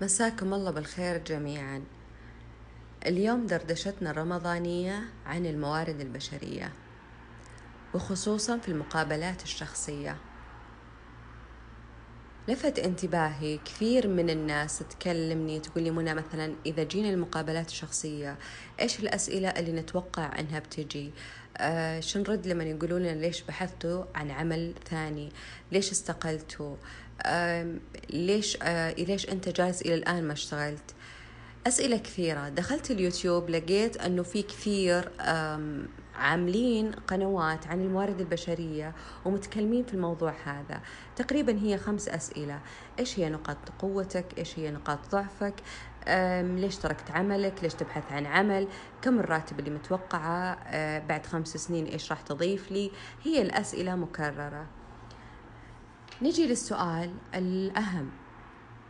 [0.00, 1.82] مساكم الله بالخير جميعا.
[3.06, 6.72] اليوم دردشتنا الرمضانية عن الموارد البشرية
[7.94, 10.16] وخصوصا في المقابلات الشخصية.
[12.48, 18.38] لفت انتباهي كثير من الناس تكلمني تقول لي منى مثلا إذا جينا المقابلات الشخصية
[18.80, 21.12] إيش الأسئلة اللي نتوقع أنها بتجي؟
[21.56, 25.32] آه شو نرد لما يقولون ليش بحثتوا عن عمل ثاني؟
[25.72, 26.76] ليش استقلتوا؟
[28.10, 30.94] ليش آه ليش أنت جالس إلى الآن ما اشتغلت؟
[31.66, 32.48] أسئلة كثيرة.
[32.48, 35.10] دخلت اليوتيوب لقيت أنه في كثير
[36.14, 40.80] عاملين قنوات عن الموارد البشرية ومتكلمين في الموضوع هذا.
[41.16, 42.60] تقريبا هي خمس أسئلة.
[42.98, 45.54] إيش هي نقاط قوتك؟ إيش هي نقاط ضعفك؟
[46.60, 48.68] ليش تركت عملك؟ ليش تبحث عن عمل؟
[49.02, 52.90] كم الراتب اللي متوقعة؟ أه، بعد خمس سنين إيش راح تضيف لي؟
[53.22, 54.66] هي الأسئلة مكررة.
[56.22, 58.10] نجي للسؤال الأهم.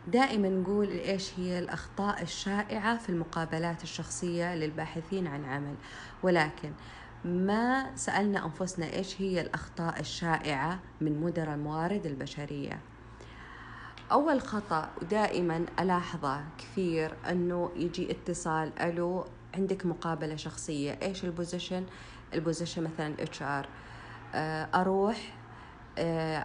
[0.07, 5.75] دائما نقول إيش هي الأخطاء الشائعة في المقابلات الشخصية للباحثين عن عمل؟
[6.23, 6.73] ولكن
[7.25, 12.81] ما سألنا أنفسنا إيش هي الأخطاء الشائعة من مدراء الموارد البشرية؟
[14.13, 21.85] أول خطأ ودائما ألاحظه كثير أنه يجي اتصال ألو عندك مقابلة شخصية إيش ال position؟
[22.35, 23.69] ال position مثلا HR
[24.35, 25.40] آه، أروح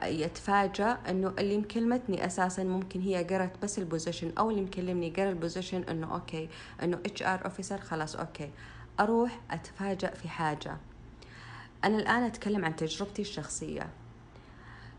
[0.03, 5.29] يتفاجأ إنه اللي مكلمتني أساسا ممكن هي قرت بس ال position أو اللي مكلمني قرأ
[5.29, 6.49] ال position إنه okay
[6.83, 8.51] إنه HR officer خلاص okay.
[8.99, 10.77] أروح أتفاجأ في حاجة.
[11.83, 13.89] أنا الآن أتكلم عن تجربتي الشخصية.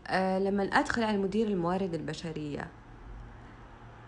[0.07, 2.67] أه لما أدخل على مدير الموارد البشرية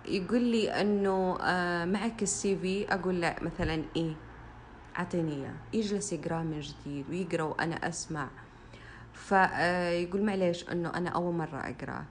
[0.05, 4.13] يقول لي إنه أه معك السي في أقول لا مثلا إيه
[4.99, 5.53] أعطيني إياه.
[5.73, 8.27] يجلس يقرأ من جديد ويقرأ وأنا أسمع.
[9.19, 12.05] فيقول معليش إنه أنا أول مرة اقراه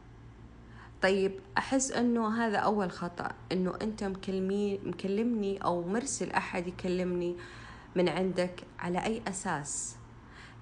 [1.02, 7.36] طيب أحس إنه هذا أول خطأ إنه أنت مكلمي مكلمني أو مرسل أحد يكلمني
[7.96, 9.96] من عندك على أي أساس؟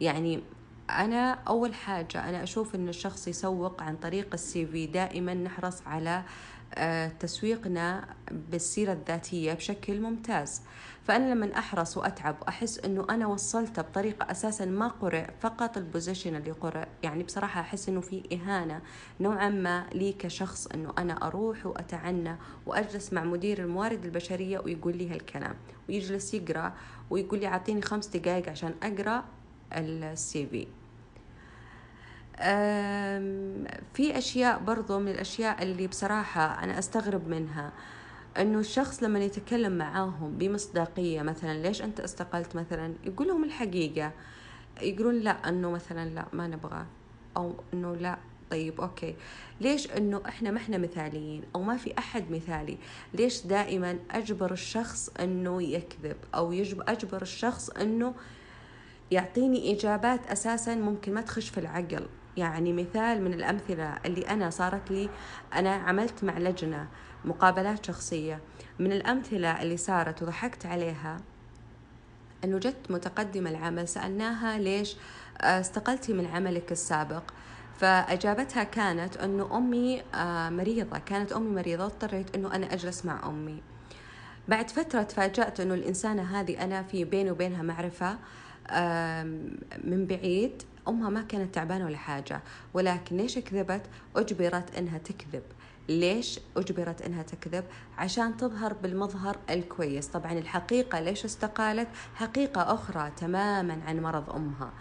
[0.01, 0.43] يعني
[0.91, 6.23] أنا أول حاجة أنا أشوف إن الشخص يسوق عن طريق السي في دائما نحرص على
[7.21, 10.62] تسويقنا بالسيرة الذاتية بشكل ممتاز.
[11.04, 16.37] فأنا لما أحرص وأتعب وأحس أنه أنا وصلته بطريقة أساسا ما قرأ فقط ال position
[16.37, 18.81] اللي قرأ يعني بصراحة أحس أنه في إهانة
[19.21, 25.10] نوعا ما لي كشخص أنه أنا أروح وأتعنى وأجلس مع مدير الموارد البشرية ويقول لي
[25.10, 25.55] هالكلام.
[25.88, 26.75] ويجلس يقرأ
[27.10, 29.25] ويقول لي أعطيني خمس دقائق عشان أقرأ
[29.72, 30.67] ال CV
[33.95, 37.73] في أشياء برضو من الأشياء اللي بصراحة أنا أستغرب منها.
[38.39, 44.13] إنه الشخص لما يتكلم معاهم بمصداقية مثلا ليش أنت أستقلت مثلا؟ يقول لهم الحقيقة.
[44.83, 46.87] يقولون لا إنه مثلا لا ما نبغى.
[47.37, 48.19] أو إنه لا
[48.51, 49.15] طيب أوكي.
[49.61, 52.79] ليش إنه إحنا ما إحنا مثاليين؟ أو ما في أحد مثالي.
[53.15, 58.15] ليش دائما أجبر الشخص إنه يكذب؟ أو يجب أجبر الشخص إنه
[59.11, 62.07] يعطيني إجابات أساسا ممكن ما تخش في العقل.
[62.37, 65.09] يعني مثال من الأمثلة اللي أنا صارت لي.
[65.55, 66.89] أنا عملت مع لجنة
[67.25, 68.41] مقابلات شخصية.
[68.79, 71.17] من الأمثلة اللي صارت وضحكت عليها
[72.45, 74.97] أنه جت متقدمة العمل سألناها ليش
[75.41, 77.23] آه، استقلتي من عملك السابق؟
[77.79, 80.99] فأجابتها كانت أنه أمي آه، مريضة.
[80.99, 83.63] كانت أمي مريضة واضطريت أنه أنا أجلس مع أمي.
[84.49, 88.19] بعد فترة تفاجأت أنه الإنسانة هذه أنا في بيني وبينها معرفة
[89.85, 90.63] من بعيد.
[90.89, 92.41] أمها ما كانت تعبانة ولا حاجة
[92.75, 93.83] ولكن ليش كذبت؟
[94.17, 95.43] أجبرت أنها تكذب.
[95.89, 97.65] ليش أجبرت أنها تكذب؟
[97.99, 100.07] عشان تظهر بالمظهر الكويس.
[100.07, 104.73] طبعا الحقيقة ليش استقالت؟ حقيقة أخرى تماما عن مرض أمها.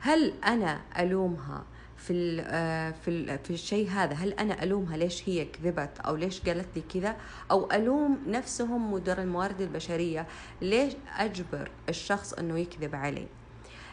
[0.00, 1.64] هل أنا ألومها
[1.96, 6.68] في آه، في في الشيء هذا؟ هل أنا ألومها ليش هي كذبت؟ أو ليش قالت
[6.76, 7.16] لي كذا؟
[7.50, 10.26] أو ألوم نفسهم مدراء الموارد البشرية؟
[10.62, 13.26] ليش أجبر الشخص إنه يكذب علي؟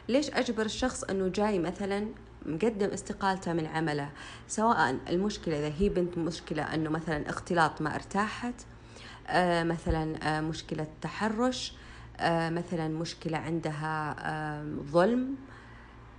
[0.07, 2.07] ليش أجبر الشخص أنه جاي مثلا
[2.45, 4.09] مقدم استقالته من عمله؟
[4.47, 8.53] سواء المشكلة إذا هي بنت مشكلة أنه مثلا اختلاط ما ارتاحت
[9.27, 11.73] آه مثلا آه مشكلة تحرش
[12.19, 14.15] آه مثلا مشكلة عندها
[14.91, 15.35] ظلم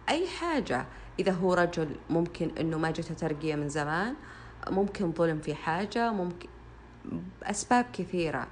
[0.09, 0.87] أي حاجة.
[1.19, 4.15] إذا هو رجل ممكن أنه ما جته ترقية من زمان
[4.71, 6.49] ممكن ظلم في حاجة ممكن
[7.43, 8.47] أسباب كثيرة.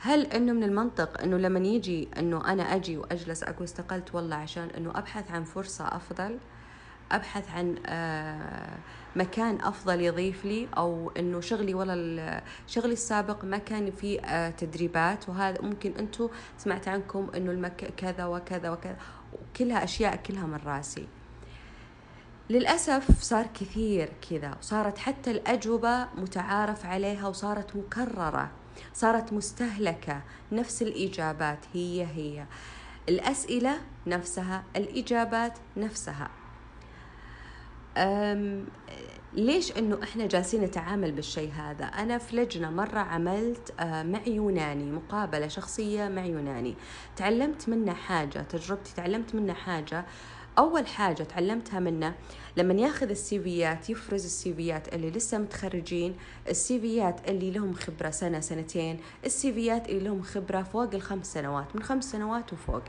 [0.00, 4.68] هل إنه من المنطق إنه لما يجي إنه أنا أجي وأجلس أقول استقلت والله عشان
[4.76, 6.38] إنه أبحث عن فرصة أفضل
[7.12, 8.78] أبحث عن آه،
[9.16, 15.28] مكان أفضل يضيف لي أو إنه شغلي ولا شغلي السابق ما كان فيه آه، تدريبات
[15.28, 16.28] وهذا ممكن أنتم
[16.58, 18.96] سمعت عنكم إنه المك كذا وكذا وكذا
[19.32, 21.08] وكلها أشياء كلها من راسي.
[22.50, 28.50] للأسف صار كثير كذا وصارت حتى الأجوبة متعارف عليها وصارت مكررة.
[28.94, 30.22] صارت مستهلكة.
[30.52, 32.46] نفس الإجابات هي هي.
[33.08, 36.30] الأسئلة نفسها الإجابات نفسها.
[39.32, 45.48] ليش إنه إحنا جالسين نتعامل بالشيء هذا؟ أنا في لجنة مرة عملت مع يوناني مقابلة
[45.48, 46.74] شخصية مع يوناني.
[47.16, 50.06] تعلمت منه حاجة تجربتي تعلمت منه حاجة.
[50.58, 52.14] أول حاجة تعلمتها منه
[52.56, 56.16] لما ياخذ السيفيات يفرز السيفيات اللي لسه متخرجين
[56.48, 62.04] السيفيات اللي لهم خبرة سنة سنتين السيفيات اللي لهم خبرة فوق الخمس سنوات من خمس
[62.12, 62.82] سنوات وفوق.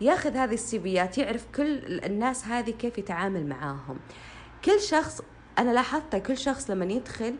[0.00, 3.98] ياخذ هذه السيفيات يعرف كل الناس هذه كيف يتعامل معاهم.
[4.64, 5.20] كل شخص
[5.58, 7.34] أنا لاحظت كل شخص لما يدخل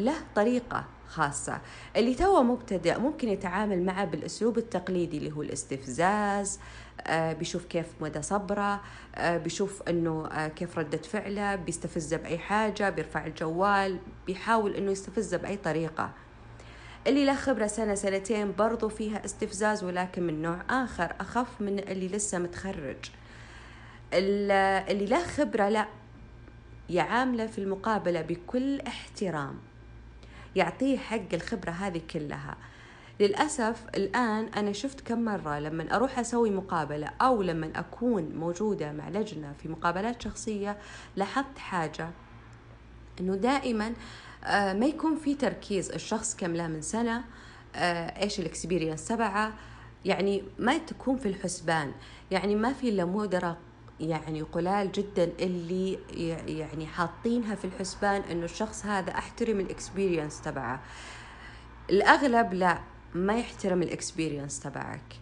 [0.00, 1.60] له طريقة خاصة.
[1.96, 6.60] اللي توه مبتدئ ممكن يتعامل معه بالأسلوب التقليدي اللي هو الاستفزاز
[7.06, 8.80] آه بيشوف كيف مدى صبره
[9.14, 15.36] آه بيشوف إنه آه كيف ردة فعله بيستفزه بأي حاجة بيرفع الجوال بيحاول إنه يستفزه
[15.36, 16.10] بأي طريقة.
[17.06, 22.08] اللي له خبرة سنة سنتين برضو فيها استفزاز ولكن من نوع آخر أخف من اللي
[22.08, 22.96] لسه متخرج.
[24.12, 25.86] اللي له خبرة لا
[26.90, 29.58] يعامله في المقابلة بكل احترام.
[30.56, 32.56] يعطيه حق الخبرة هذه كلها.
[33.20, 39.08] للأسف الآن أنا شفت كم مرة لما أروح أسوي مقابلة أو لما أكون موجودة مع
[39.08, 40.78] لجنة في مقابلات شخصية
[41.16, 42.10] لاحظت حاجة.
[43.20, 43.92] أنه دائما
[44.44, 47.24] آه، ما يكون في تركيز الشخص كم له من سنة
[47.76, 49.52] آه، إيش ال experience تبعه.
[50.04, 51.92] يعني ما تكون في الحسبان.
[52.30, 53.56] يعني ما في الا مدراء
[54.00, 55.98] يعني قلال جدا اللي
[56.46, 60.80] يعني حاطينها في الحسبان إنه الشخص هذا أحترم ال experience تبعه.
[61.90, 62.78] الأغلب لا
[63.14, 65.20] ما يحترم الإكسبيرينس تبعك.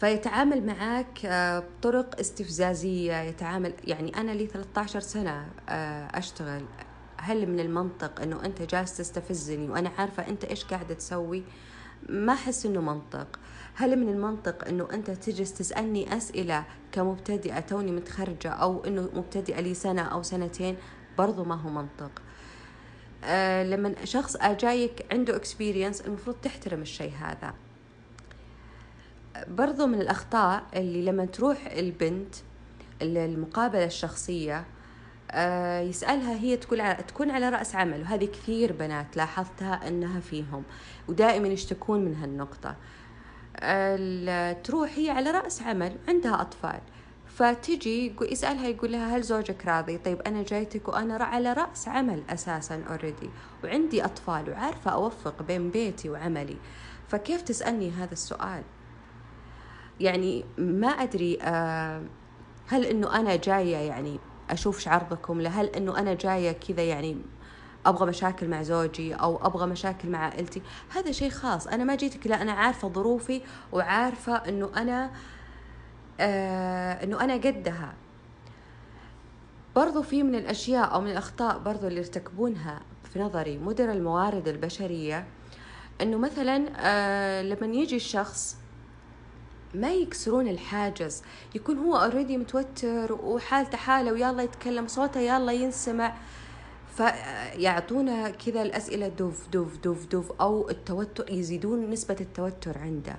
[0.00, 3.20] فيتعامل معك آه، بطرق استفزازية.
[3.22, 5.46] يتعامل يعني أنا لي 13 سنة
[6.14, 6.64] أشتغل.
[7.16, 11.42] هل من المنطق إنه أنت جالس تستفزني وأنا عارفة أنت إيش قاعدة تسوي؟
[12.08, 13.38] ما أحس إنه منطق.
[13.74, 19.74] هل من المنطق إنه أنت تجلس تسألني أسئلة كمبتدئة توني متخرجة أو إنه مبتدئة لي
[19.74, 20.76] سنة أو سنتين؟
[21.18, 22.22] برضو ما هو منطق.
[23.24, 27.54] آه لما شخص جايك عنده اكسبيرينس المفروض تحترم الشيء هذا.
[29.48, 32.34] برضو من الأخطاء اللي لما تروح البنت
[33.02, 34.64] المقابلة الشخصية
[35.30, 40.62] آه، يسألها هي تقول على تكون على رأس عمل وهذه كثير بنات لاحظتها أنها فيهم
[41.08, 42.76] ودائما يشتكون من هالنقطة.
[44.64, 46.80] تروح هي على رأس عمل عندها أطفال.
[47.26, 52.84] فتجي يسألها يقول لها هل زوجك راضي؟ طيب أنا جايتك وأنا على رأس عمل أساسا
[52.90, 53.30] اوريدي
[53.64, 56.56] وعندي أطفال وعارفة أوفق بين بيتي وعملي.
[57.08, 58.62] فكيف تسألني هذا السؤال؟
[60.00, 62.02] يعني ما أدري آه،
[62.66, 64.18] هل أنه أنا جاية يعني
[64.50, 67.16] أشوف عرضكم لهل إنه أنا جاية كذا يعني
[67.86, 71.66] أبغى مشاكل مع زوجي أو أبغى مشاكل مع عائلتي هذا شيء خاص.
[71.66, 73.42] أنا ما جيتك لا أنا عارفة ظروفي
[73.72, 75.10] وعارفة إنه أنا
[76.20, 77.94] آه إنه أنا قدها.
[79.76, 82.80] برضو في من الأشياء أو من الأخطاء برضو اللي يرتكبونها
[83.12, 85.26] في نظري مدير الموارد البشرية
[86.00, 88.56] إنه مثلا آه لما يجي الشخص
[89.74, 91.22] ما يكسرون الحاجز
[91.54, 96.14] يكون هو اوريدي متوتر وحالته حالة ويلا يتكلم صوته يلا ينسمع.
[96.96, 103.16] فيعطونا كذا الأسئلة دف دف دف دف أو التوتر يزيدون نسبة التوتر عنده.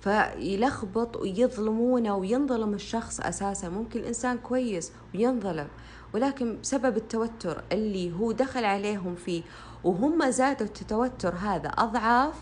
[0.00, 3.68] فيلخبط ويظلمونه وينظلم الشخص أساسا.
[3.68, 5.68] ممكن الإنسان كويس وينظلم
[6.14, 9.42] ولكن بسبب التوتر اللي هو دخل عليهم فيه
[9.84, 12.34] وهم زادوا التوتر هذا أضعاف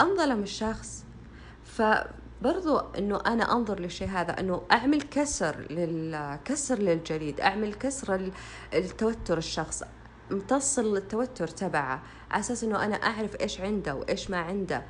[0.00, 1.04] انظلم الشخص.
[2.40, 8.30] فبرضو إنه أنا أنظر للشيء هذا إنه أعمل كسر للكسر للجليد أعمل كسر
[8.74, 9.82] التوتر الشخص
[10.32, 14.82] امتص التوتر تبعه على أساس إنه أنا أعرف إيش عنده وإيش ما عنده.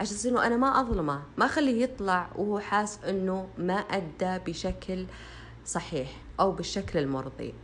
[0.00, 5.06] أساس إنه أنا ما أظلمه ما أخليه يطلع وهو حاس إنه ما أدى بشكل
[5.66, 6.10] صحيح
[6.40, 7.54] أو بالشكل المرضي.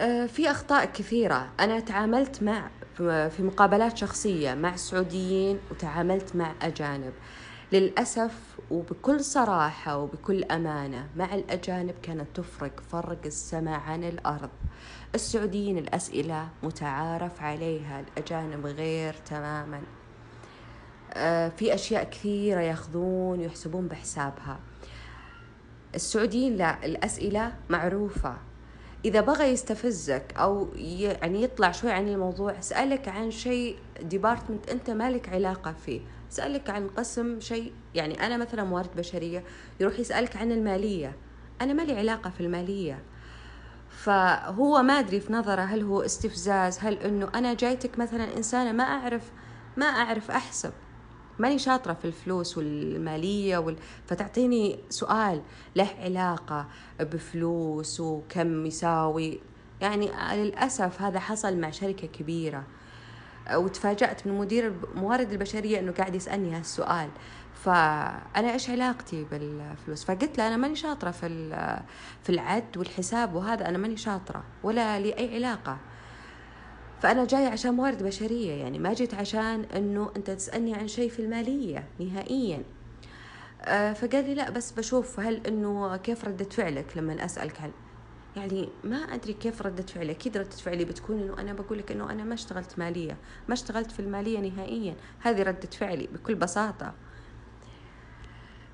[0.00, 7.12] آه، في أخطاء كثيرة أنا تعاملت مع في مقابلات شخصية مع سعوديين وتعاملت مع أجانب.
[7.72, 14.50] للأسف وبكل صراحة وبكل أمانة مع الأجانب كانت تفرق فرق السماء عن الأرض.
[15.14, 19.80] السعوديين الأسئلة متعارف عليها الأجانب غير تماما.
[21.14, 24.58] آه، في أشياء كثيرة ياخذون ويحسبون بحسابها.
[25.94, 28.36] السعوديين لا الأسئلة معروفة.
[29.04, 35.28] إذا بغى يستفزك أو يعني يطلع شوي عن الموضوع اسألك عن شيء ديبارتمنت أنت مالك
[35.28, 36.00] علاقة فيه.
[36.30, 39.44] يسألك عن قسم شيء يعني أنا مثلا موارد بشرية
[39.80, 41.16] يروح يسألك عن المالية.
[41.60, 43.02] أنا ما لي علاقة في المالية.
[43.90, 48.84] فهو ما أدري في نظره هل هو استفزاز هل أنه أنا جايتك مثلا إنسانة ما
[48.84, 49.30] أعرف
[49.76, 50.72] ما أعرف أحسب.
[51.38, 53.76] ماني شاطرة في الفلوس والمالية وال...
[54.06, 55.42] فتعطيني سؤال
[55.76, 56.66] له علاقة
[57.00, 59.40] بفلوس وكم يساوي.
[59.80, 62.64] يعني للأسف هذا حصل مع شركة كبيرة.
[63.54, 67.08] وتفاجأت من مدير الموارد البشرية أنه قاعد يسألني هالسؤال.
[67.64, 71.28] فأنا إيش علاقتي بالفلوس؟ فقلت له أنا ماني شاطرة في
[72.22, 75.78] في العد والحساب وهذا أنا ماني شاطرة ولا لي أي علاقة.
[77.02, 81.22] فأنا جاية عشان موارد بشرية يعني ما جيت عشان أنه أنت تسألني عن شيء في
[81.22, 82.62] المالية نهائيا.
[83.62, 87.70] آه، فقال لي لا بس بشوف هل أنه كيف ردة فعلك لما أسألك هل؟
[88.36, 90.12] يعني ما أدري كيف ردة فعلي.
[90.12, 93.16] أكيد ردة فعلي بتكون أنه أنا بقول لك أنه أنا ما اشتغلت مالية
[93.48, 94.94] ما اشتغلت في المالية نهائيا.
[95.20, 96.94] هذه ردة فعلي بكل بساطة.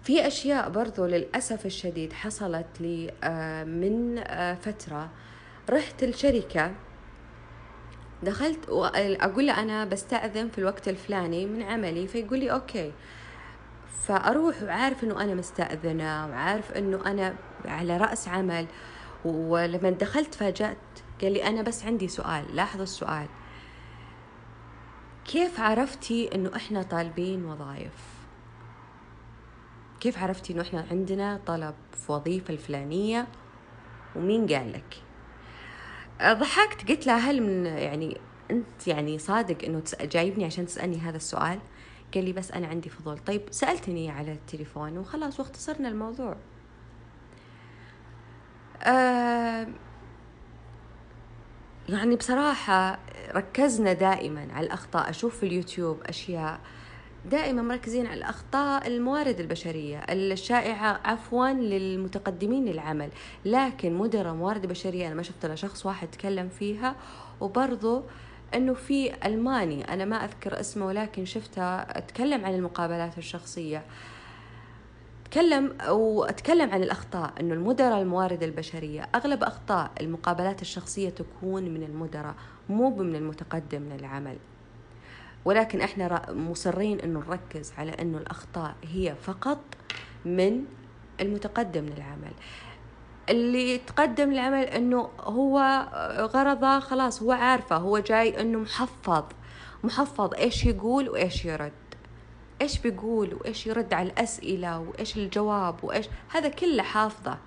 [0.02, 5.11] في أشياء برضو للأسف الشديد حصلت لي آه، من آه، فترة
[5.70, 6.75] رحت الشركة
[8.22, 12.92] دخلت وأقول له أنا بستأذن في الوقت الفلاني من عملي فيقول لي أوكي.
[14.02, 17.34] فأروح وعارف إنه أنا مستأذنة وعارف إنه أنا
[17.64, 18.66] على رأس عمل.
[19.25, 20.76] ولما دخلت فاجأت
[21.22, 23.26] قال لي أنا بس عندي سؤال لاحظ السؤال.
[25.25, 27.92] كيف عرفتي إنه إحنا طالبين وظائف؟
[30.00, 33.26] كيف عرفتي إنه إحنا عندنا طلب في وظيفة الفلانية؟
[34.16, 35.02] ومين قال لك؟
[36.22, 38.20] ضحكت قلت له هل من يعني
[38.50, 41.58] أنت يعني صادق إنه جايبني عشان تسألني هذا السؤال؟
[42.14, 43.18] قال لي بس أنا عندي فضول.
[43.18, 46.37] طيب سألتني على التليفون وخلاص واختصرنا الموضوع.
[48.82, 49.66] آه
[51.88, 52.98] يعني بصراحة
[53.34, 55.10] ركزنا دائما على الأخطاء.
[55.10, 56.60] أشوف في اليوتيوب أشياء
[57.25, 63.10] دائما مركزين على الأخطاء الموارد البشرية الشائعة عفوا للمتقدمين للعمل.
[63.44, 66.96] لكن مدراء موارد بشرية أنا ما شفت إلا شخص واحد تكلم فيها
[67.40, 68.02] وبرضه
[68.54, 73.84] إنه في ألماني أنا ما أذكر اسمه ولكن شفته أتكلم عن المقابلات الشخصية.
[75.30, 82.34] تكلم وأتكلم عن الأخطاء إنه المدراء الموارد البشرية أغلب أخطاء المقابلات الشخصية تكون من المدراء
[82.68, 84.37] مو من المتقدم للعمل.
[85.45, 89.61] ولكن إحنا مصرين إنه نركز على إنه الأخطاء هي فقط
[90.25, 90.64] من
[91.21, 92.33] المتقدم للعمل.
[93.28, 95.87] اللي يتقدم للعمل إنه هو
[96.35, 99.25] غرضه خلاص هو عارفه هو جاي إنه محفظ.
[99.85, 101.73] محفظ إيش يقول وإيش يرد.
[102.62, 107.38] إيش بيقول وإيش يرد على الأسئلة وإيش الجواب وإيش هذا كله حافظة.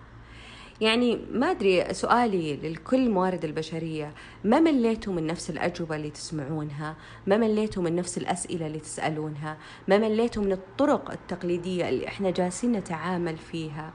[0.81, 6.95] يعني ما أدري سؤالي لكل موارد البشرية ما مليتوا من نفس الأجوبة اللي تسمعونها؟
[7.27, 9.57] ما مليتوا من نفس الأسئلة اللي تسألونها؟
[9.87, 13.93] ما مليتوا من الطرق التقليدية اللي إحنا جالسين نتعامل فيها؟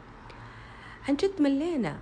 [1.08, 1.96] عن جد ملينا.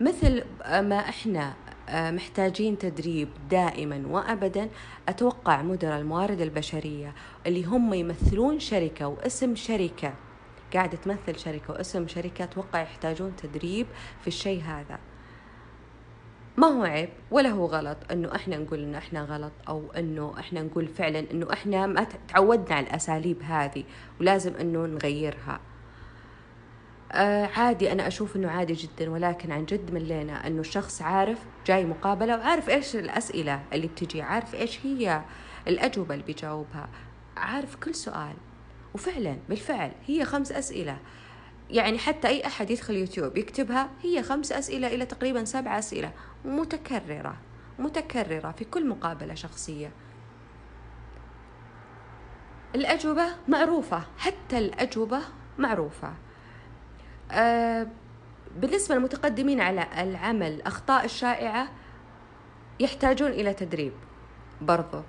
[0.00, 1.54] مثل ما إحنا
[1.88, 4.68] آه، محتاجين تدريب دائما وابدا
[5.08, 7.14] أتوقع مدراء الموارد البشرية
[7.46, 10.14] اللي هم يمثلون شركة واسم شركة.
[10.74, 13.86] قاعدة تمثل شركة واسم شركة أتوقع يحتاجون تدريب
[14.20, 14.98] في الشيء هذا.
[16.56, 20.62] ما هو عيب؟ ولا هو غلط إنه إحنا نقول إنه إحنا غلط أو إنه إحنا
[20.62, 23.84] نقول فعلا إنه إحنا ما تعودنا على الأساليب هذه
[24.20, 25.60] ولازم إنه نغيرها.
[27.12, 31.84] آه عادي أنا أشوف إنه عادي جدا ولكن عن جد ملينا إنه الشخص عارف جاي
[31.84, 35.22] مقابلة وعارف إيش الأسئلة اللي بتجي عارف إيش هي
[35.68, 36.88] الأجوبة اللي بيجاوبها
[37.36, 38.34] عارف كل سؤال.
[38.94, 40.98] وفعلا بالفعل هي خمس أسئلة.
[41.70, 46.12] يعني حتى أي أحد يدخل يوتيوب يكتبها هي خمس أسئلة إلى تقريبا سبع أسئلة.
[46.44, 47.36] متكررة
[47.78, 49.90] متكررة في كل مقابلة شخصية.
[52.74, 55.20] الأجوبة معروفة حتى الأجوبة
[55.58, 56.14] معروفة.
[57.32, 57.86] أه
[58.56, 61.68] بالنسبة للمتقدمين على العمل الأخطاء الشائعة
[62.80, 63.92] يحتاجون إلى تدريب
[64.60, 65.02] برضو.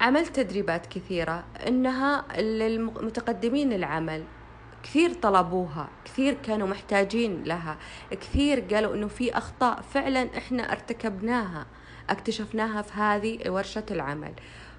[0.00, 4.24] عملت تدريبات كثيرة إنها للمتقدمين للعمل
[4.82, 7.78] كثير طلبوها كثير كانوا محتاجين لها.
[8.10, 11.66] كثير قالوا إنه في أخطاء فعلا إحنا ارتكبناها
[12.10, 14.32] اكتشفناها في هذه ورشة العمل.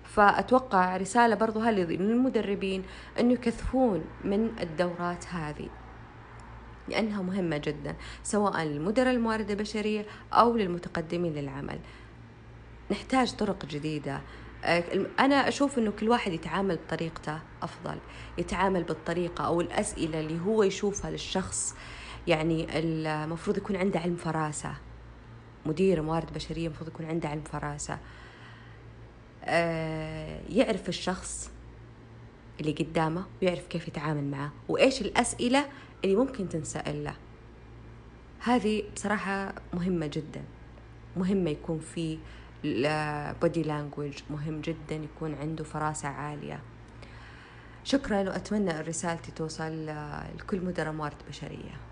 [0.03, 2.83] فأتوقع رسالة برضو للمدربين
[3.19, 5.69] أنه يكثفون من الدورات هذه
[6.89, 11.79] لأنها مهمة جدا سواء للمدراء الموارد البشرية أو للمتقدمين للعمل.
[12.91, 14.21] نحتاج طرق جديدة.
[15.19, 17.97] أنا أشوف إنه كل واحد يتعامل بطريقته أفضل
[18.37, 21.75] يتعامل بالطريقة أو الأسئلة اللي هو يشوفها للشخص
[22.27, 24.73] يعني المفروض يكون عنده علم فراسة
[25.65, 27.99] مدير موارد بشرية المفروض يكون عنده علم فراسة.
[29.43, 31.51] آه، يعرف الشخص
[32.59, 35.65] اللي قدامه ويعرف كيف يتعامل معه وإيش الأسئلة
[36.03, 37.15] اللي ممكن تنسأل له.
[38.39, 40.43] هذه بصراحة مهمة جدا
[41.17, 42.17] مهمة يكون في
[43.41, 46.59] بودي لانجوج مهم جدا يكون عنده فراسة عالية.
[47.83, 49.85] شكرا وأتمنى رسالتي توصل
[50.39, 51.86] لكل مدراء موارد بشرية